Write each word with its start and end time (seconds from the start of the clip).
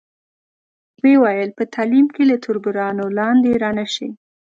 ویل 1.01 1.23
یې 1.49 1.55
په 1.57 1.63
تعلیم 1.73 2.05
کې 2.15 2.23
له 2.29 2.35
تربورانو 2.45 3.03
لاندې 3.17 3.51
را 3.63 3.69
نشئ. 3.77 4.09